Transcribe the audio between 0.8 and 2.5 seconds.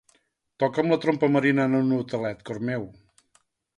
la trompa marina en un hotelet,